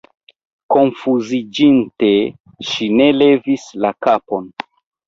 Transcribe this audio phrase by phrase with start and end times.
[0.75, 2.11] Konfuziĝinte,
[2.71, 4.53] ŝi ne levis la kapon.